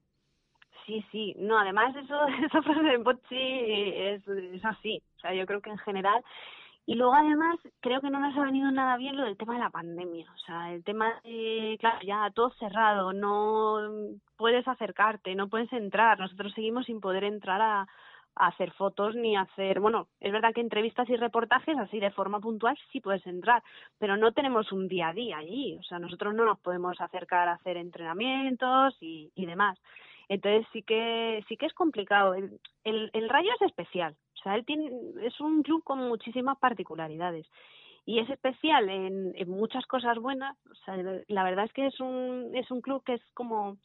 [0.86, 1.36] Sí, sí.
[1.40, 5.02] No, además eso, esa frase de Monchi es, es así.
[5.18, 6.24] O sea, yo creo que en general
[6.86, 9.60] y luego además creo que no nos ha venido nada bien lo del tema de
[9.60, 11.22] la pandemia, o sea, el tema
[11.80, 13.80] claro, ya todo cerrado, no
[14.38, 17.88] puedes acercarte, no puedes entrar, nosotros seguimos sin poder entrar a,
[18.36, 22.76] hacer fotos ni hacer, bueno, es verdad que entrevistas y reportajes así de forma puntual
[22.92, 23.62] sí puedes entrar,
[24.00, 27.48] pero no tenemos un día a día allí, o sea, nosotros no nos podemos acercar
[27.48, 29.78] a hacer entrenamientos y, y demás.
[30.30, 32.34] Entonces sí que sí que es complicado.
[32.34, 37.48] El, el, Rayo es especial, sea, él tiene, es un club con muchísimas particularidades
[38.06, 40.58] y es especial en, en muchas cosas buenas.
[40.70, 43.78] O sea, la verdad es que es un, es un club que es como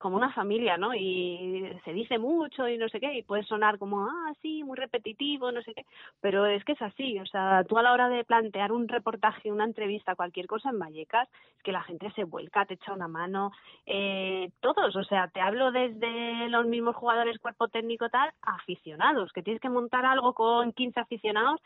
[0.00, 0.94] como una familia, ¿no?
[0.94, 4.76] Y se dice mucho y no sé qué, y puede sonar como, ah, sí, muy
[4.76, 5.84] repetitivo, no sé qué,
[6.22, 9.52] pero es que es así, o sea, tú a la hora de plantear un reportaje,
[9.52, 13.08] una entrevista, cualquier cosa en Vallecas, es que la gente se vuelca, te echa una
[13.08, 13.52] mano,
[13.84, 19.42] eh, todos, o sea, te hablo desde los mismos jugadores, cuerpo técnico tal, aficionados, que
[19.42, 21.60] tienes que montar algo con 15 aficionados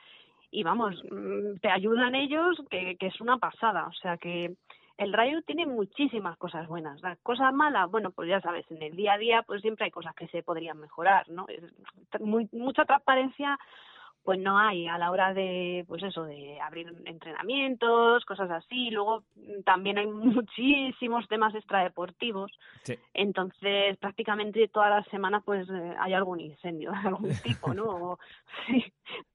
[0.51, 4.57] y vamos, mm, te ayudan ellos, que, que es una pasada, o sea que
[4.97, 7.01] el Rayo tiene muchísimas cosas buenas.
[7.03, 9.91] Las cosas malas, bueno, pues ya sabes, en el día a día pues siempre hay
[9.91, 11.47] cosas que se podrían mejorar, ¿no?
[12.21, 13.59] Muy, mucha transparencia
[14.25, 18.91] pues no hay a la hora de pues eso de abrir entrenamientos cosas así.
[18.91, 19.23] Luego
[19.65, 22.51] también hay muchísimos temas extradeportivos.
[22.83, 22.99] Sí.
[23.15, 28.19] entonces prácticamente todas las semanas pues eh, hay algún incendio de algún tipo no o,
[28.67, 28.85] si,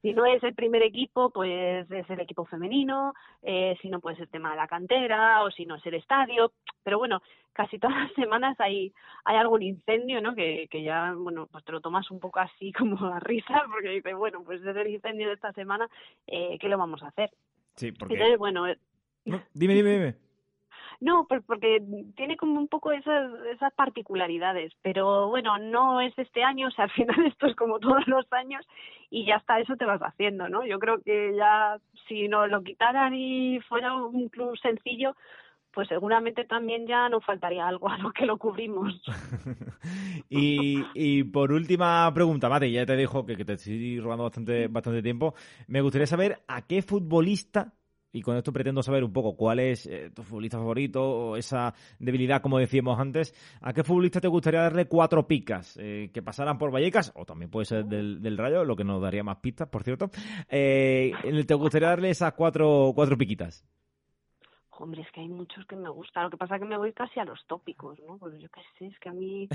[0.01, 4.19] si, no es el primer equipo pues es el equipo femenino eh, si no pues
[4.19, 6.51] el tema de la cantera o si no es el estadio.
[6.83, 7.21] Pero bueno
[7.53, 8.93] casi todas las semanas hay
[9.25, 12.71] hay algún incendio no que, que ya bueno pues te lo tomas un poco así
[12.71, 15.89] como a risa porque dices bueno pues desde el incendio de esta semana
[16.27, 17.31] eh, qué lo vamos a hacer
[17.75, 18.77] sí porque Entonces, bueno eh,
[19.25, 20.15] no, dime dime dime
[21.01, 21.81] no, pues porque
[22.15, 26.85] tiene como un poco esas, esas particularidades, pero bueno, no es este año, o sea,
[26.85, 28.65] al final esto es como todos los años
[29.09, 30.65] y ya hasta eso te vas haciendo, ¿no?
[30.65, 35.15] Yo creo que ya si nos lo quitaran y fuera un club sencillo,
[35.73, 39.01] pues seguramente también ya nos faltaría algo a lo que lo cubrimos.
[40.29, 44.67] y, y, por última pregunta, Mate, ya te dijo que, que te estoy robando bastante,
[44.67, 45.33] bastante tiempo.
[45.67, 47.73] Me gustaría saber a qué futbolista
[48.11, 51.73] y con esto pretendo saber un poco cuál es eh, tu futbolista favorito o esa
[51.99, 53.33] debilidad, como decíamos antes.
[53.61, 55.77] ¿A qué futbolista te gustaría darle cuatro picas?
[55.79, 59.01] Eh, que pasaran por Vallecas, o también puede ser del, del, Rayo, lo que nos
[59.01, 60.09] daría más pistas, por cierto.
[60.49, 61.11] Eh,
[61.45, 63.63] ¿Te gustaría darle esas cuatro, cuatro piquitas?
[64.81, 66.23] Hombre, es que hay muchos que me gustan.
[66.23, 68.17] Lo que pasa es que me voy casi a los tópicos, ¿no?
[68.17, 69.49] Pues yo qué sé, es que a mí,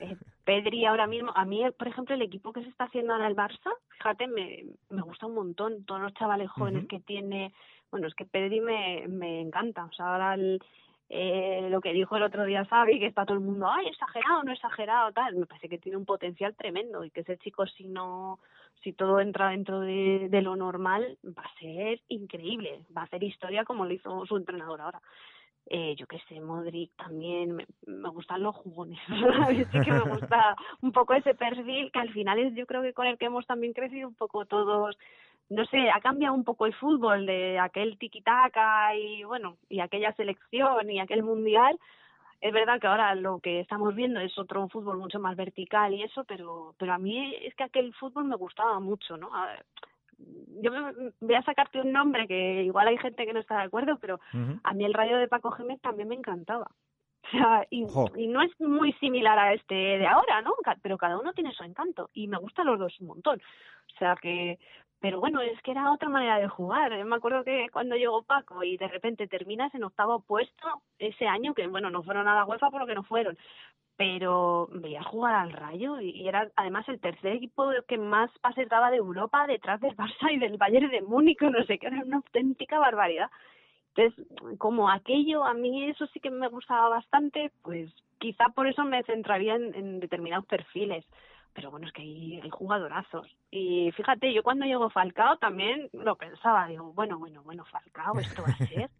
[0.00, 3.28] eh, Pedri ahora mismo, a mí, por ejemplo, el equipo que se está haciendo ahora
[3.28, 5.84] el Barça, fíjate, me, me gusta un montón.
[5.84, 7.52] Todos los chavales jóvenes que tiene,
[7.90, 9.84] bueno, es que Pedri me, me encanta.
[9.84, 10.62] O sea, ahora el,
[11.10, 14.44] eh, lo que dijo el otro día Xavi, que está todo el mundo, ay, exagerado,
[14.44, 15.36] no exagerado, tal.
[15.36, 18.38] Me parece que tiene un potencial tremendo y que ese chico, si no
[18.82, 23.22] si todo entra dentro de, de, lo normal, va a ser increíble, va a hacer
[23.22, 25.00] historia como lo hizo su entrenador ahora.
[25.66, 28.98] Eh, yo qué sé, Modric también, me, me gustan los jugones,
[29.72, 32.92] sí que me gusta un poco ese perfil que al final es yo creo que
[32.92, 34.98] con el que hemos también crecido un poco todos,
[35.48, 40.12] no sé, ha cambiado un poco el fútbol de aquel tiki-taka y bueno, y aquella
[40.14, 41.78] selección y aquel mundial
[42.40, 46.02] es verdad que ahora lo que estamos viendo es otro fútbol mucho más vertical y
[46.02, 49.34] eso, pero, pero a mí es que aquel fútbol me gustaba mucho, ¿no?
[49.34, 49.64] A ver,
[50.62, 53.64] yo me, voy a sacarte un nombre que igual hay gente que no está de
[53.64, 54.20] acuerdo, pero
[54.62, 56.70] a mí el rayo de Paco Gémez también me encantaba.
[57.22, 57.84] O sea, y,
[58.16, 60.52] y, no es muy similar a este de ahora, ¿no?
[60.82, 63.40] Pero cada uno tiene su encanto y me gustan los dos un montón.
[63.94, 64.58] O sea que
[65.00, 67.04] pero bueno, es que era otra manera de jugar.
[67.04, 71.54] Me acuerdo que cuando llegó Paco y de repente terminas en octavo puesto ese año,
[71.54, 73.38] que bueno, no fueron a la UEFA por lo que no fueron,
[73.96, 78.90] pero veía jugar al Rayo y era además el tercer equipo que más pases daba
[78.90, 82.16] de Europa detrás del Barça y del Bayern de Múnich, no sé qué, era una
[82.16, 83.30] auténtica barbaridad.
[83.94, 84.26] Entonces,
[84.58, 89.02] como aquello a mí eso sí que me gustaba bastante, pues quizá por eso me
[89.04, 91.06] centraría en, en determinados perfiles
[91.52, 93.26] pero bueno, es que hay, hay jugadorazos.
[93.50, 98.42] Y fíjate, yo cuando llegó Falcao también lo pensaba, digo, bueno, bueno, bueno, Falcao, esto
[98.42, 98.90] va a ser,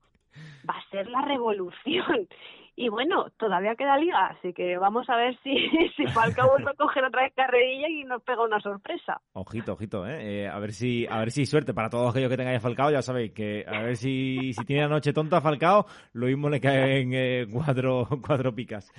[0.69, 2.29] va a ser la revolución.
[2.77, 5.55] Y bueno, todavía queda liga, así que vamos a ver si,
[5.97, 9.21] si Falcao vuelve a coger otra vez carrerilla y nos pega una sorpresa.
[9.35, 10.45] Ojito, ojito, ¿eh?
[10.45, 10.49] ¿eh?
[10.49, 13.33] a ver si a ver si suerte para todos aquellos que tengáis Falcao, ya sabéis
[13.33, 17.47] que a ver si, si tiene la noche tonta Falcao, lo mismo le caen eh,
[17.53, 18.91] cuatro, cuatro picas.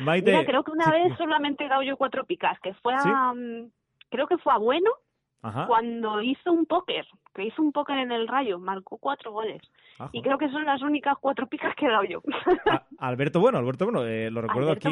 [0.00, 3.34] Maite, Mira, creo que una vez solamente he dado yo cuatro picas, que fue a,
[3.34, 3.70] mm,
[4.08, 4.90] creo que fue a Bueno,
[5.66, 9.62] cuando hizo un póker, que hizo un póker en el Rayo, marcó cuatro goles.
[10.12, 12.22] Y creo que son las únicas cuatro picas que he dado yo.
[12.98, 14.88] Alberto Bueno, Alberto Bueno, eh, lo recuerdo aquí.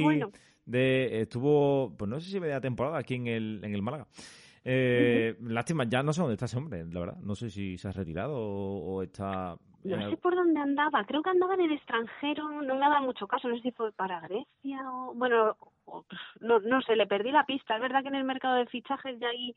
[0.64, 4.06] De, estuvo, pues no sé si media temporada aquí en el, en el Málaga.
[4.64, 7.16] Eh, Lástima, ya no sé dónde está ese hombre, la verdad.
[7.22, 9.56] No sé si se ha retirado o, está...
[9.84, 11.04] No eh, sé por dónde andaba.
[11.04, 12.62] Creo que andaba en el extranjero.
[12.62, 13.48] No me dado mucho caso.
[13.48, 15.12] No sé si fue para Grecia o...
[15.14, 15.56] Bueno,
[16.40, 17.76] no, no sé, le perdí la pista.
[17.76, 19.54] Es verdad que en el mercado de fichajes ya ahí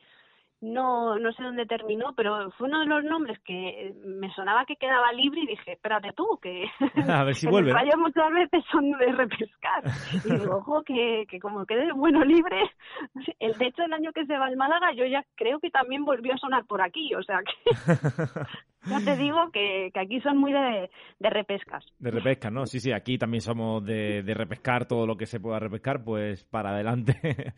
[0.62, 4.76] no no sé dónde terminó, pero fue uno de los nombres que me sonaba que
[4.76, 6.66] quedaba libre y dije, espérate tú, que,
[7.10, 7.74] a ver si vuelve.
[7.98, 9.84] muchas veces son de repescar.
[10.26, 12.72] Y digo, ojo, que, que como quede bueno libre,
[13.40, 16.06] el de hecho el año que se va al Málaga yo ya creo que también
[16.06, 17.72] volvió a sonar por aquí, o sea que
[18.90, 21.86] ya te digo que, que aquí son muy de, de repescas.
[22.00, 22.66] De repescas, ¿no?
[22.66, 26.44] Sí, sí, aquí también somos de, de repescar todo lo que se pueda repescar, pues
[26.44, 27.20] para adelante.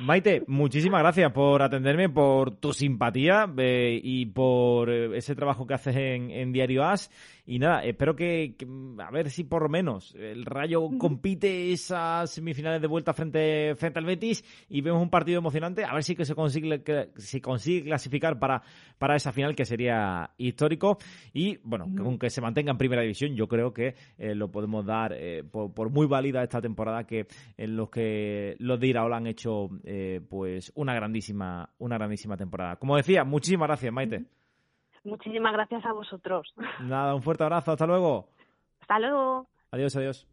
[0.00, 5.74] Maite, muchísimas gracias por atenderme, por tu simpatía eh, y por eh, ese trabajo que
[5.74, 7.10] haces en, en Diario As.
[7.44, 8.54] Y nada, espero que,
[8.98, 13.98] a ver si por lo menos el Rayo compite esas semifinales de vuelta frente, frente
[13.98, 15.84] al Betis y vemos un partido emocionante.
[15.84, 18.62] A ver si que se consigue, que se consigue clasificar para,
[18.96, 20.30] para esa final que sería
[20.62, 20.98] histórico.
[21.32, 25.12] Y bueno, aunque se mantenga en primera división, yo creo que eh, lo podemos dar
[25.12, 29.68] eh, por, muy válida esta temporada que en los que los de Iraola han hecho
[29.84, 32.76] eh, pues una grandísima, una grandísima temporada.
[32.76, 34.24] Como decía, muchísimas gracias, Maite.
[35.04, 36.54] Muchísimas gracias a vosotros.
[36.80, 37.72] Nada, un fuerte abrazo.
[37.72, 38.28] Hasta luego.
[38.80, 39.48] Hasta luego.
[39.72, 40.28] Adiós, adiós.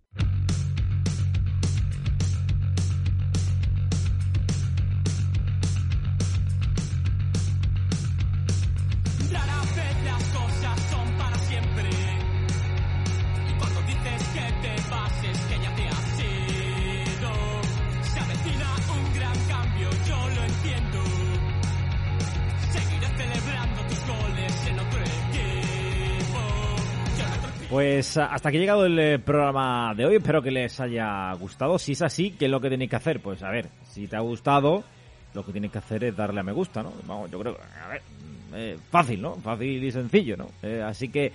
[27.70, 30.16] Pues hasta aquí ha llegado el eh, programa de hoy.
[30.16, 31.78] Espero que les haya gustado.
[31.78, 33.20] Si es así, ¿qué es lo que tenéis que hacer?
[33.20, 34.84] Pues a ver, si te ha gustado,
[35.36, 36.92] lo que tienes que hacer es darle a me gusta, ¿no?
[37.06, 37.56] Vamos, yo creo,
[37.86, 38.02] a ver,
[38.56, 39.36] Eh, fácil, ¿no?
[39.36, 40.50] Fácil y sencillo, ¿no?
[40.64, 41.32] Eh, así que,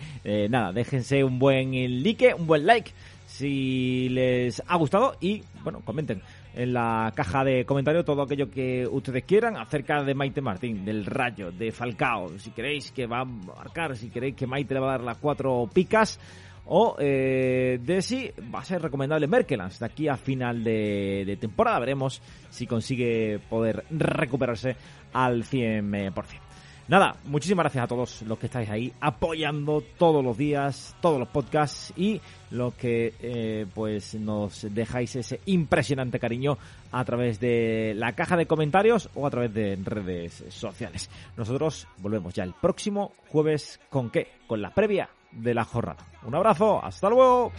[0.51, 1.71] nada, déjense un buen
[2.03, 2.91] like, un buen like
[3.29, 6.21] si les ha gustado y, bueno, comenten
[6.55, 11.05] en la caja de comentarios todo aquello que ustedes quieran acerca de Maite Martín, del
[11.05, 14.89] Rayo, de Falcao, si queréis que va a marcar, si queréis que Maite le va
[14.89, 16.19] a dar las cuatro picas
[16.67, 21.37] o eh, de si va a ser recomendable Merkelans de aquí a final de, de
[21.37, 21.81] temporada.
[21.81, 24.77] Veremos si consigue poder recuperarse
[25.13, 26.44] al 100%.
[26.87, 31.29] Nada, muchísimas gracias a todos los que estáis ahí apoyando todos los días, todos los
[31.29, 32.21] podcasts y
[32.51, 36.59] los que eh, pues nos dejáis ese impresionante cariño
[36.93, 41.09] a través de la caja de comentarios o a través de redes sociales.
[41.39, 44.29] Nosotros volvemos ya el próximo jueves con qué?
[44.47, 46.05] Con la previa de la jornada.
[46.27, 47.51] Un abrazo, hasta luego.